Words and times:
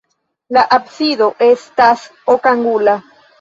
La 0.55 0.61
absido 0.77 1.27
estas 1.49 2.07
okangula. 2.37 2.97